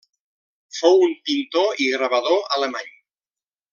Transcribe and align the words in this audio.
Fou 0.77 1.03
un 1.09 1.13
pintor 1.31 1.83
i 1.85 1.91
gravador 1.97 2.43
alemany. 2.57 2.91